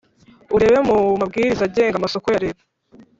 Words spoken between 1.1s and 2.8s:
mabwiriza agenga amasoko ya Leta